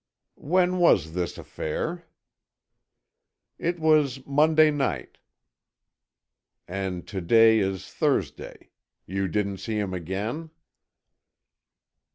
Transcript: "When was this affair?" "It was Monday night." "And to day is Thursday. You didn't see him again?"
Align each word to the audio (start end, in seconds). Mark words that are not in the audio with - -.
"When 0.41 0.79
was 0.79 1.13
this 1.13 1.37
affair?" 1.37 2.05
"It 3.59 3.79
was 3.79 4.25
Monday 4.25 4.71
night." 4.71 5.19
"And 6.67 7.07
to 7.07 7.21
day 7.21 7.59
is 7.59 7.87
Thursday. 7.87 8.71
You 9.05 9.27
didn't 9.27 9.57
see 9.59 9.77
him 9.77 9.93
again?" 9.93 10.49